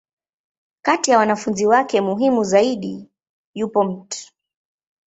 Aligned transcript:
Kati 0.81 1.11
ya 1.11 1.17
wanafunzi 1.17 1.65
wake 1.65 2.01
muhimu 2.01 2.43
zaidi, 2.43 3.09
yupo 3.53 3.83
Mt. 3.83 4.33